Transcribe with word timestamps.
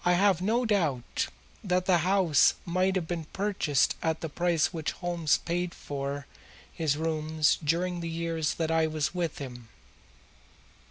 I 0.03 0.13
have 0.13 0.41
no 0.41 0.65
doubt 0.65 1.27
that 1.63 1.85
the 1.85 1.99
house 1.99 2.55
might 2.65 2.95
have 2.95 3.07
been 3.07 3.25
purchased 3.25 3.95
at 4.01 4.21
the 4.21 4.29
price 4.29 4.73
which 4.73 4.93
Holmes 4.93 5.37
paid 5.37 5.75
for 5.75 6.25
his 6.73 6.97
rooms 6.97 7.59
during 7.63 7.99
the 7.99 8.09
years 8.09 8.55
that 8.55 8.71
I 8.71 8.87
was 8.87 9.13
with 9.13 9.37
him. 9.37 9.69